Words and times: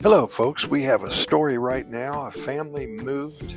Hello, 0.00 0.28
folks. 0.28 0.68
We 0.68 0.84
have 0.84 1.02
a 1.02 1.10
story 1.10 1.58
right 1.58 1.88
now. 1.88 2.28
A 2.28 2.30
family 2.30 2.86
moved 2.86 3.56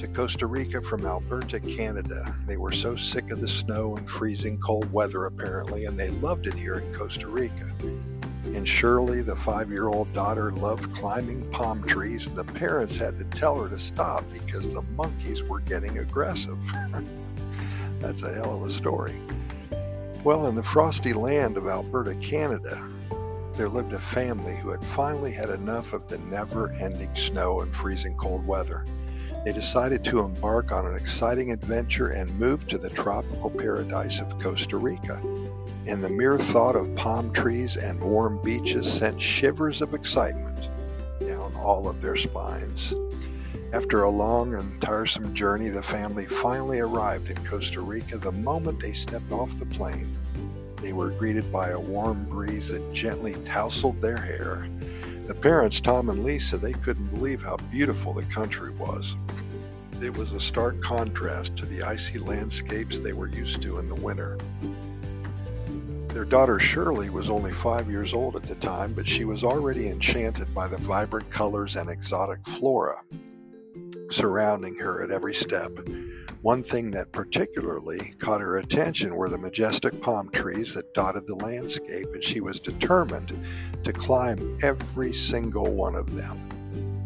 to 0.00 0.08
Costa 0.08 0.44
Rica 0.48 0.82
from 0.82 1.06
Alberta, 1.06 1.60
Canada. 1.60 2.34
They 2.44 2.56
were 2.56 2.72
so 2.72 2.96
sick 2.96 3.30
of 3.30 3.40
the 3.40 3.46
snow 3.46 3.96
and 3.96 4.10
freezing 4.10 4.58
cold 4.58 4.92
weather, 4.92 5.26
apparently, 5.26 5.84
and 5.84 5.96
they 5.96 6.10
loved 6.10 6.48
it 6.48 6.54
here 6.54 6.80
in 6.80 6.92
Costa 6.92 7.28
Rica. 7.28 7.72
And 8.46 8.66
Shirley, 8.68 9.22
the 9.22 9.36
five 9.36 9.70
year 9.70 9.86
old 9.86 10.12
daughter, 10.12 10.50
loved 10.50 10.92
climbing 10.92 11.48
palm 11.52 11.84
trees. 11.84 12.26
and 12.26 12.36
The 12.36 12.42
parents 12.42 12.96
had 12.96 13.16
to 13.20 13.24
tell 13.38 13.56
her 13.62 13.68
to 13.68 13.78
stop 13.78 14.24
because 14.32 14.74
the 14.74 14.82
monkeys 14.82 15.44
were 15.44 15.60
getting 15.60 15.98
aggressive. 16.00 16.58
That's 18.00 18.24
a 18.24 18.34
hell 18.34 18.56
of 18.56 18.68
a 18.68 18.72
story. 18.72 19.14
Well, 20.24 20.48
in 20.48 20.56
the 20.56 20.64
frosty 20.64 21.12
land 21.12 21.56
of 21.56 21.68
Alberta, 21.68 22.16
Canada, 22.16 22.90
there 23.56 23.68
lived 23.70 23.94
a 23.94 23.98
family 23.98 24.54
who 24.56 24.70
had 24.70 24.84
finally 24.84 25.32
had 25.32 25.48
enough 25.48 25.94
of 25.94 26.06
the 26.08 26.18
never 26.18 26.72
ending 26.74 27.14
snow 27.16 27.62
and 27.62 27.74
freezing 27.74 28.14
cold 28.16 28.46
weather. 28.46 28.84
They 29.46 29.52
decided 29.52 30.04
to 30.04 30.20
embark 30.20 30.72
on 30.72 30.86
an 30.86 30.96
exciting 30.96 31.52
adventure 31.52 32.08
and 32.08 32.38
move 32.38 32.66
to 32.68 32.76
the 32.76 32.90
tropical 32.90 33.48
paradise 33.48 34.20
of 34.20 34.38
Costa 34.38 34.76
Rica. 34.76 35.22
And 35.86 36.04
the 36.04 36.10
mere 36.10 36.36
thought 36.36 36.76
of 36.76 36.94
palm 36.96 37.32
trees 37.32 37.76
and 37.76 38.02
warm 38.02 38.42
beaches 38.42 38.92
sent 38.92 39.22
shivers 39.22 39.80
of 39.80 39.94
excitement 39.94 40.68
down 41.20 41.54
all 41.56 41.88
of 41.88 42.02
their 42.02 42.16
spines. 42.16 42.92
After 43.72 44.02
a 44.02 44.10
long 44.10 44.54
and 44.54 44.80
tiresome 44.82 45.32
journey, 45.32 45.70
the 45.70 45.82
family 45.82 46.26
finally 46.26 46.80
arrived 46.80 47.30
in 47.30 47.46
Costa 47.46 47.80
Rica 47.80 48.18
the 48.18 48.32
moment 48.32 48.80
they 48.80 48.92
stepped 48.92 49.32
off 49.32 49.58
the 49.58 49.66
plane. 49.66 50.16
They 50.82 50.92
were 50.92 51.10
greeted 51.10 51.50
by 51.52 51.70
a 51.70 51.80
warm 51.80 52.24
breeze 52.24 52.68
that 52.68 52.92
gently 52.92 53.34
tousled 53.44 54.00
their 54.00 54.16
hair. 54.16 54.68
The 55.26 55.34
parents, 55.34 55.80
Tom 55.80 56.08
and 56.08 56.24
Lisa, 56.24 56.58
they 56.58 56.72
couldn't 56.72 57.06
believe 57.06 57.42
how 57.42 57.56
beautiful 57.70 58.12
the 58.12 58.22
country 58.24 58.70
was. 58.72 59.16
It 60.00 60.16
was 60.16 60.32
a 60.32 60.40
stark 60.40 60.80
contrast 60.82 61.56
to 61.56 61.66
the 61.66 61.82
icy 61.82 62.18
landscapes 62.18 62.98
they 62.98 63.12
were 63.12 63.28
used 63.28 63.62
to 63.62 63.78
in 63.78 63.88
the 63.88 63.94
winter. 63.94 64.38
Their 66.08 66.24
daughter 66.24 66.58
Shirley 66.58 67.10
was 67.10 67.28
only 67.28 67.52
five 67.52 67.90
years 67.90 68.14
old 68.14 68.36
at 68.36 68.44
the 68.44 68.54
time, 68.54 68.94
but 68.94 69.08
she 69.08 69.24
was 69.24 69.44
already 69.44 69.88
enchanted 69.88 70.54
by 70.54 70.68
the 70.68 70.78
vibrant 70.78 71.30
colors 71.30 71.76
and 71.76 71.90
exotic 71.90 72.44
flora 72.46 72.96
surrounding 74.10 74.76
her 74.76 75.02
at 75.02 75.10
every 75.10 75.34
step. 75.34 75.72
One 76.42 76.62
thing 76.62 76.90
that 76.92 77.12
particularly 77.12 78.14
caught 78.18 78.40
her 78.40 78.58
attention 78.58 79.14
were 79.14 79.28
the 79.28 79.38
majestic 79.38 80.00
palm 80.00 80.30
trees 80.30 80.74
that 80.74 80.94
dotted 80.94 81.26
the 81.26 81.34
landscape, 81.34 82.08
and 82.12 82.22
she 82.22 82.40
was 82.40 82.60
determined 82.60 83.36
to 83.84 83.92
climb 83.92 84.58
every 84.62 85.12
single 85.12 85.72
one 85.72 85.94
of 85.94 86.14
them. 86.14 86.48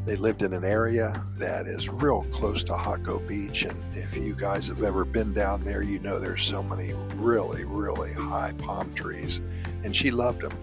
They 0.07 0.17
lived 0.17 0.43
in 0.43 0.55
an 0.55 0.65
area 0.65 1.13
that 1.39 1.67
is 1.67 1.89
real 1.89 2.27
close 2.33 2.65
to 2.65 2.73
Jaco 2.73 3.27
Beach, 3.27 3.65
and 3.65 3.83
if 3.95 4.17
you 4.17 4.35
guys 4.35 4.67
have 4.69 4.83
ever 4.83 5.05
been 5.05 5.33
down 5.33 5.63
there, 5.63 5.83
you 5.83 5.99
know 5.99 6.19
there's 6.19 6.43
so 6.43 6.63
many 6.63 6.95
really, 7.17 7.65
really 7.65 8.13
high 8.13 8.53
palm 8.59 8.93
trees, 8.95 9.41
and 9.85 9.95
she 9.95 10.11
loved 10.11 10.43
them 10.43 10.57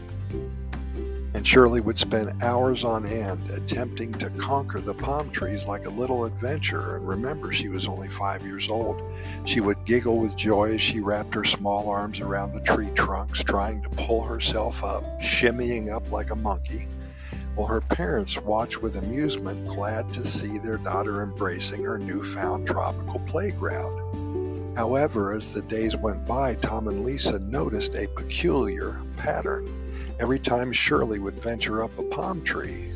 and 1.38 1.46
Shirley 1.46 1.82
would 1.82 2.00
spend 2.00 2.42
hours 2.42 2.84
on 2.84 3.06
end 3.06 3.52
attempting 3.52 4.12
to 4.14 4.32
conquer 4.32 4.82
the 4.82 4.96
palm 4.96 5.30
trees 5.30 5.66
like 5.66 5.86
a 5.86 5.90
little 5.92 6.26
adventurer. 6.26 6.96
And 6.96 7.08
remember, 7.08 7.54
she 7.54 7.70
was 7.70 7.88
only 7.88 8.08
five 8.08 8.42
years 8.42 8.72
old. 8.72 9.00
She 9.46 9.60
would 9.60 9.86
giggle 9.86 10.18
with 10.18 10.36
joy 10.36 10.74
as 10.74 10.82
she 10.82 11.00
wrapped 11.00 11.36
her 11.36 11.44
small 11.44 11.92
arms 11.92 12.22
around 12.22 12.56
the 12.56 12.62
tree 12.62 12.90
trunks, 12.96 13.44
trying 13.44 13.84
to 13.84 13.90
pull 13.90 14.24
herself 14.24 14.84
up, 14.84 15.04
shimmying 15.22 15.94
up 15.94 16.12
like 16.12 16.32
a 16.32 16.36
monkey. 16.36 16.88
While 17.54 17.68
her 17.68 17.82
parents 17.82 18.40
watched 18.40 18.82
with 18.82 18.98
amusement, 18.98 19.68
glad 19.68 20.12
to 20.16 20.26
see 20.26 20.58
their 20.58 20.78
daughter 20.78 21.22
embracing 21.22 21.84
her 21.84 22.00
newfound 22.00 22.66
tropical 22.66 23.20
playground. 23.28 24.76
However, 24.76 25.34
as 25.34 25.54
the 25.54 25.62
days 25.62 25.96
went 25.96 26.26
by, 26.26 26.56
Tom 26.56 26.88
and 26.88 27.06
Lisa 27.06 27.38
noticed 27.38 27.94
a 27.94 28.08
peculiar 28.08 29.00
pattern. 29.18 29.87
Every 30.20 30.40
time 30.40 30.74
Shirley 30.74 31.20
would 31.20 31.40
venture 31.40 31.84
up 31.84 31.96
a 32.00 32.04
palm 32.04 32.44
tree, 32.44 32.92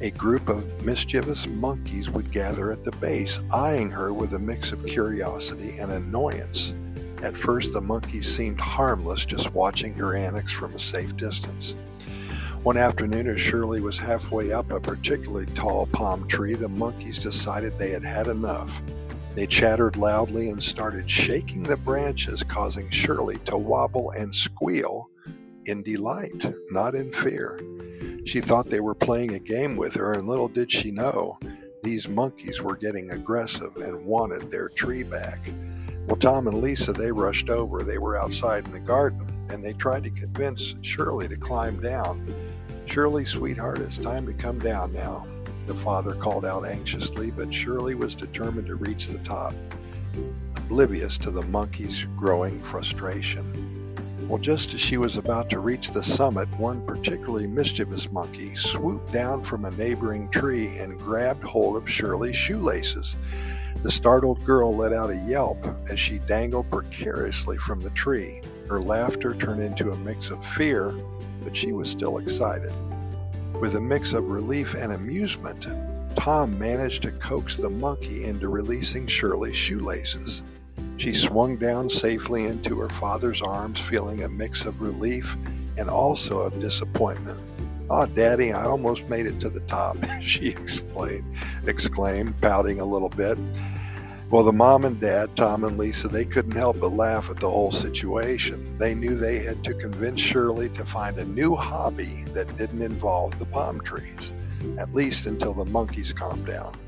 a 0.00 0.12
group 0.12 0.48
of 0.48 0.84
mischievous 0.84 1.48
monkeys 1.48 2.08
would 2.08 2.30
gather 2.30 2.70
at 2.70 2.84
the 2.84 2.92
base, 2.92 3.42
eyeing 3.52 3.90
her 3.90 4.12
with 4.12 4.34
a 4.34 4.38
mix 4.38 4.70
of 4.70 4.86
curiosity 4.86 5.78
and 5.80 5.90
annoyance. 5.90 6.72
At 7.20 7.36
first, 7.36 7.72
the 7.72 7.80
monkeys 7.80 8.32
seemed 8.32 8.60
harmless, 8.60 9.24
just 9.24 9.52
watching 9.54 9.92
her 9.94 10.14
antics 10.14 10.52
from 10.52 10.72
a 10.74 10.78
safe 10.78 11.16
distance. 11.16 11.74
One 12.62 12.76
afternoon, 12.76 13.26
as 13.26 13.40
Shirley 13.40 13.80
was 13.80 13.98
halfway 13.98 14.52
up 14.52 14.70
a 14.70 14.78
particularly 14.78 15.46
tall 15.56 15.86
palm 15.86 16.28
tree, 16.28 16.54
the 16.54 16.68
monkeys 16.68 17.18
decided 17.18 17.76
they 17.76 17.90
had 17.90 18.04
had 18.04 18.28
enough. 18.28 18.80
They 19.34 19.48
chattered 19.48 19.96
loudly 19.96 20.50
and 20.50 20.62
started 20.62 21.10
shaking 21.10 21.64
the 21.64 21.76
branches, 21.76 22.44
causing 22.44 22.88
Shirley 22.90 23.38
to 23.46 23.56
wobble 23.56 24.12
and 24.12 24.32
squeal 24.32 25.08
in 25.66 25.82
delight, 25.82 26.44
not 26.70 26.94
in 26.94 27.12
fear. 27.12 27.60
She 28.24 28.40
thought 28.40 28.70
they 28.70 28.80
were 28.80 28.94
playing 28.94 29.34
a 29.34 29.38
game 29.38 29.76
with 29.76 29.94
her, 29.94 30.14
and 30.14 30.26
little 30.26 30.48
did 30.48 30.70
she 30.70 30.90
know 30.90 31.38
these 31.82 32.08
monkeys 32.08 32.62
were 32.62 32.76
getting 32.76 33.10
aggressive 33.10 33.76
and 33.76 34.06
wanted 34.06 34.50
their 34.50 34.68
tree 34.68 35.02
back. 35.02 35.40
Well, 36.06 36.16
Tom 36.16 36.46
and 36.46 36.60
Lisa, 36.60 36.92
they 36.92 37.10
rushed 37.10 37.50
over. 37.50 37.82
They 37.82 37.98
were 37.98 38.16
outside 38.16 38.64
in 38.66 38.72
the 38.72 38.80
garden, 38.80 39.32
and 39.50 39.64
they 39.64 39.72
tried 39.72 40.04
to 40.04 40.10
convince 40.10 40.74
Shirley 40.82 41.28
to 41.28 41.36
climb 41.36 41.80
down. 41.80 42.32
Shirley, 42.86 43.24
sweetheart, 43.24 43.80
it's 43.80 43.98
time 43.98 44.26
to 44.26 44.32
come 44.32 44.58
down 44.58 44.92
now, 44.92 45.26
the 45.66 45.74
father 45.74 46.14
called 46.14 46.44
out 46.44 46.64
anxiously, 46.64 47.30
but 47.30 47.54
Shirley 47.54 47.94
was 47.94 48.14
determined 48.14 48.66
to 48.66 48.74
reach 48.74 49.08
the 49.08 49.18
top, 49.18 49.54
oblivious 50.56 51.18
to 51.18 51.30
the 51.30 51.42
monkey's 51.42 52.04
growing 52.16 52.60
frustration. 52.60 53.71
Well, 54.28 54.38
just 54.40 54.72
as 54.72 54.80
she 54.80 54.96
was 54.96 55.16
about 55.16 55.50
to 55.50 55.58
reach 55.58 55.90
the 55.90 56.02
summit, 56.02 56.48
one 56.58 56.86
particularly 56.86 57.46
mischievous 57.46 58.10
monkey 58.10 58.54
swooped 58.54 59.12
down 59.12 59.42
from 59.42 59.64
a 59.64 59.70
neighboring 59.72 60.30
tree 60.30 60.78
and 60.78 60.98
grabbed 60.98 61.42
hold 61.42 61.76
of 61.76 61.90
Shirley's 61.90 62.36
shoelaces. 62.36 63.16
The 63.82 63.90
startled 63.90 64.44
girl 64.44 64.74
let 64.74 64.92
out 64.92 65.10
a 65.10 65.16
yelp 65.16 65.66
as 65.90 65.98
she 65.98 66.20
dangled 66.20 66.70
precariously 66.70 67.58
from 67.58 67.80
the 67.80 67.90
tree. 67.90 68.40
Her 68.68 68.80
laughter 68.80 69.34
turned 69.34 69.62
into 69.62 69.90
a 69.90 69.98
mix 69.98 70.30
of 70.30 70.46
fear, 70.46 70.94
but 71.42 71.56
she 71.56 71.72
was 71.72 71.90
still 71.90 72.18
excited. 72.18 72.72
With 73.60 73.76
a 73.76 73.80
mix 73.80 74.12
of 74.12 74.28
relief 74.30 74.74
and 74.74 74.92
amusement, 74.92 75.66
Tom 76.16 76.58
managed 76.58 77.02
to 77.02 77.12
coax 77.12 77.56
the 77.56 77.70
monkey 77.70 78.24
into 78.24 78.48
releasing 78.48 79.06
Shirley's 79.06 79.56
shoelaces. 79.56 80.42
She 81.02 81.14
swung 81.14 81.56
down 81.56 81.90
safely 81.90 82.44
into 82.44 82.78
her 82.78 82.88
father's 82.88 83.42
arms, 83.42 83.80
feeling 83.80 84.22
a 84.22 84.28
mix 84.28 84.66
of 84.66 84.80
relief 84.80 85.36
and 85.76 85.90
also 85.90 86.38
of 86.38 86.60
disappointment. 86.60 87.40
Oh, 87.90 88.06
Daddy, 88.06 88.52
I 88.52 88.66
almost 88.66 89.08
made 89.08 89.26
it 89.26 89.40
to 89.40 89.50
the 89.50 89.62
top, 89.62 89.96
she 90.22 90.50
explained, 90.50 91.24
exclaimed, 91.66 92.40
pouting 92.40 92.78
a 92.78 92.84
little 92.84 93.08
bit. 93.08 93.36
Well, 94.30 94.44
the 94.44 94.52
mom 94.52 94.84
and 94.84 95.00
dad, 95.00 95.34
Tom 95.34 95.64
and 95.64 95.76
Lisa, 95.76 96.06
they 96.06 96.24
couldn't 96.24 96.52
help 96.52 96.78
but 96.78 96.92
laugh 96.92 97.28
at 97.30 97.40
the 97.40 97.50
whole 97.50 97.72
situation. 97.72 98.76
They 98.76 98.94
knew 98.94 99.16
they 99.16 99.40
had 99.40 99.64
to 99.64 99.74
convince 99.74 100.20
Shirley 100.20 100.68
to 100.68 100.84
find 100.84 101.18
a 101.18 101.24
new 101.24 101.56
hobby 101.56 102.26
that 102.32 102.56
didn't 102.56 102.80
involve 102.80 103.36
the 103.40 103.46
palm 103.46 103.80
trees, 103.80 104.32
at 104.78 104.94
least 104.94 105.26
until 105.26 105.52
the 105.52 105.64
monkeys 105.64 106.12
calmed 106.12 106.46
down. 106.46 106.78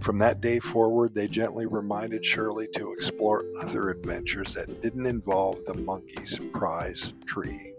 From 0.00 0.18
that 0.20 0.40
day 0.40 0.58
forward, 0.58 1.14
they 1.14 1.28
gently 1.28 1.66
reminded 1.66 2.24
Shirley 2.24 2.68
to 2.74 2.92
explore 2.92 3.44
other 3.62 3.90
adventures 3.90 4.54
that 4.54 4.82
didn't 4.82 5.06
involve 5.06 5.64
the 5.64 5.74
monkey's 5.74 6.38
prize 6.52 7.12
tree. 7.26 7.72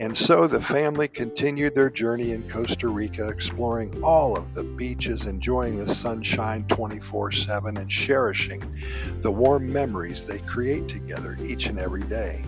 And 0.00 0.16
so 0.16 0.46
the 0.46 0.60
family 0.60 1.06
continued 1.06 1.74
their 1.74 1.90
journey 1.90 2.32
in 2.32 2.48
Costa 2.48 2.88
Rica, 2.88 3.28
exploring 3.28 4.02
all 4.02 4.36
of 4.36 4.54
the 4.54 4.64
beaches, 4.64 5.26
enjoying 5.26 5.76
the 5.76 5.94
sunshine 5.94 6.64
24 6.68 7.32
7, 7.32 7.76
and 7.76 7.90
cherishing 7.90 8.62
the 9.20 9.30
warm 9.30 9.72
memories 9.72 10.24
they 10.24 10.38
create 10.38 10.88
together 10.88 11.38
each 11.42 11.66
and 11.66 11.78
every 11.78 12.02
day. 12.02 12.42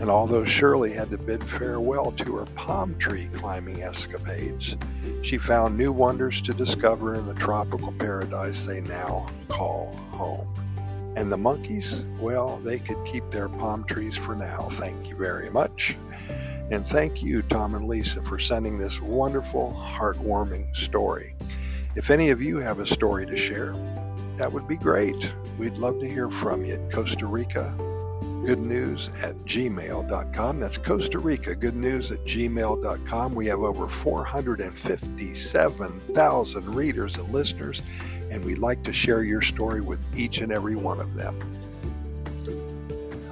And 0.00 0.10
although 0.10 0.44
Shirley 0.44 0.92
had 0.92 1.10
to 1.10 1.18
bid 1.18 1.42
farewell 1.42 2.12
to 2.12 2.36
her 2.36 2.46
palm 2.54 2.96
tree 2.98 3.28
climbing 3.32 3.82
escapades, 3.82 4.76
she 5.22 5.38
found 5.38 5.76
new 5.76 5.90
wonders 5.90 6.40
to 6.42 6.54
discover 6.54 7.16
in 7.16 7.26
the 7.26 7.34
tropical 7.34 7.90
paradise 7.92 8.64
they 8.64 8.80
now 8.80 9.28
call 9.48 9.92
home. 10.12 10.46
And 11.16 11.32
the 11.32 11.36
monkeys, 11.36 12.04
well, 12.20 12.58
they 12.58 12.78
could 12.78 13.04
keep 13.04 13.28
their 13.30 13.48
palm 13.48 13.82
trees 13.82 14.16
for 14.16 14.36
now. 14.36 14.68
Thank 14.70 15.10
you 15.10 15.16
very 15.16 15.50
much. 15.50 15.96
And 16.70 16.86
thank 16.86 17.20
you, 17.20 17.42
Tom 17.42 17.74
and 17.74 17.86
Lisa, 17.86 18.22
for 18.22 18.38
sending 18.38 18.78
this 18.78 19.00
wonderful, 19.00 19.76
heartwarming 19.76 20.76
story. 20.76 21.34
If 21.96 22.10
any 22.10 22.30
of 22.30 22.40
you 22.40 22.58
have 22.58 22.78
a 22.78 22.86
story 22.86 23.26
to 23.26 23.36
share, 23.36 23.72
that 24.36 24.52
would 24.52 24.68
be 24.68 24.76
great. 24.76 25.32
We'd 25.58 25.78
love 25.78 25.98
to 25.98 26.06
hear 26.06 26.30
from 26.30 26.64
you 26.64 26.74
at 26.74 26.92
Costa 26.92 27.26
Rica 27.26 27.76
good 28.44 28.60
news 28.60 29.08
at 29.22 29.36
gmail.com. 29.44 30.60
That's 30.60 30.78
Costa 30.78 31.18
Rica 31.18 31.54
good 31.54 31.76
news 31.76 32.10
at 32.10 32.24
gmail.com. 32.24 33.34
We 33.34 33.46
have 33.46 33.60
over 33.60 33.86
457,000 33.86 36.74
readers 36.74 37.16
and 37.16 37.28
listeners, 37.30 37.82
and 38.30 38.44
we'd 38.44 38.58
like 38.58 38.82
to 38.84 38.92
share 38.92 39.22
your 39.22 39.40
story 39.42 39.80
with 39.80 40.04
each 40.16 40.38
and 40.38 40.52
every 40.52 40.76
one 40.76 41.00
of 41.00 41.14
them. 41.14 41.38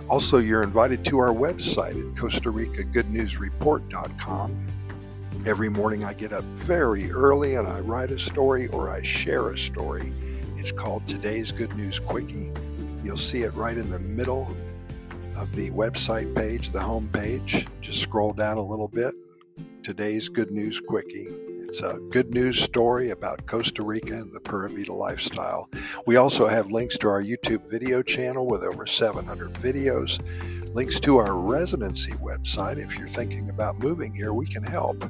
Also, 0.08 0.38
you're 0.38 0.62
invited 0.62 1.05
to 1.06 1.19
our 1.19 1.35
website 1.35 2.00
at 2.00 2.17
Costa 2.17 2.50
Rica 2.50 2.85
Good 2.85 3.11
News. 3.11 3.37
Every 5.44 5.69
morning 5.69 6.05
I 6.05 6.12
get 6.12 6.32
up 6.32 6.44
very 6.44 7.11
early 7.11 7.56
and 7.56 7.67
I 7.67 7.81
write 7.81 8.11
a 8.11 8.19
story 8.19 8.69
or 8.69 8.88
I 8.88 9.02
share 9.02 9.50
a 9.50 9.59
story. 9.59 10.12
It's 10.56 10.73
called 10.73 11.06
Today's 11.09 11.52
Good 11.52 11.76
News 11.76 11.99
Quickie. 11.99 12.50
You'll 13.05 13.17
see 13.17 13.43
it 13.43 13.55
right 13.55 13.76
in 13.76 13.91
the 13.91 13.99
middle 13.99 14.55
of 15.37 15.55
the 15.55 15.71
website 15.71 16.35
page, 16.35 16.71
the 16.71 16.81
home 16.81 17.09
page. 17.11 17.67
Just 17.81 18.00
scroll 18.00 18.33
down 18.33 18.56
a 18.56 18.62
little 18.62 18.88
bit. 18.88 19.15
Today's 19.83 20.29
Good 20.29 20.50
News 20.50 20.81
Quickie. 20.81 21.29
It's 21.69 21.83
a 21.83 21.99
good 22.11 22.33
news 22.33 22.59
story 22.61 23.11
about 23.11 23.47
Costa 23.47 23.83
Rica 23.83 24.15
and 24.15 24.33
the 24.33 24.41
Pura 24.41 24.71
Vida 24.71 24.93
lifestyle. 24.93 25.69
We 26.06 26.17
also 26.17 26.47
have 26.47 26.71
links 26.71 26.97
to 26.99 27.09
our 27.09 27.23
YouTube 27.23 27.69
video 27.71 28.03
channel 28.03 28.47
with 28.47 28.62
over 28.62 28.87
700 28.87 29.53
videos, 29.53 30.21
links 30.75 30.99
to 31.00 31.19
our 31.19 31.37
residency 31.37 32.12
website. 32.15 32.79
If 32.79 32.97
you're 32.97 33.06
thinking 33.06 33.50
about 33.50 33.79
moving 33.79 34.15
here, 34.15 34.33
we 34.33 34.47
can 34.47 34.62
help. 34.62 35.05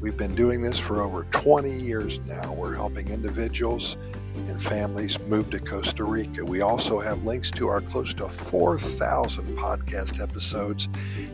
We've 0.00 0.16
been 0.16 0.34
doing 0.34 0.60
this 0.60 0.78
for 0.78 1.00
over 1.00 1.24
20 1.30 1.70
years 1.80 2.18
now. 2.26 2.52
We're 2.52 2.74
helping 2.74 3.08
individuals 3.08 3.96
and 4.34 4.60
families 4.60 5.18
move 5.20 5.50
to 5.50 5.58
Costa 5.58 6.04
Rica. 6.04 6.44
We 6.44 6.60
also 6.60 7.00
have 7.00 7.24
links 7.24 7.50
to 7.52 7.68
our 7.68 7.80
close 7.80 8.14
to 8.14 8.28
4,000 8.28 9.56
podcast 9.56 10.22
episodes 10.22 10.88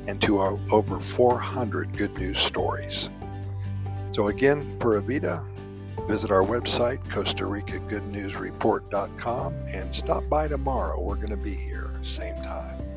and 0.07 0.21
to 0.23 0.39
our 0.39 0.59
over 0.71 0.99
400 0.99 1.97
good 1.97 2.17
news 2.19 2.39
stories. 2.39 3.09
So, 4.13 4.29
again, 4.29 4.77
Pura 4.79 5.01
Vida, 5.01 5.47
visit 6.09 6.31
our 6.31 6.43
website, 6.43 7.09
Costa 7.11 7.47
Rica 7.47 7.79
Good 7.81 8.07
News 8.11 8.35
and 8.35 9.95
stop 9.95 10.29
by 10.29 10.49
tomorrow. 10.49 11.01
We're 11.01 11.17
going 11.17 11.29
to 11.29 11.37
be 11.37 11.55
here, 11.55 11.91
same 12.03 12.37
time. 12.37 12.88